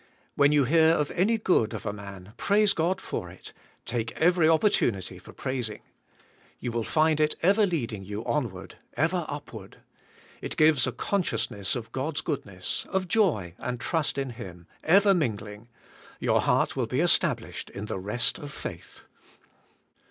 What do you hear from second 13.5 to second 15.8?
and trust in Him, ever mingling;